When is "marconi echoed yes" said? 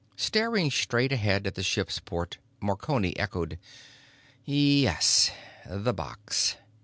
2.59-5.29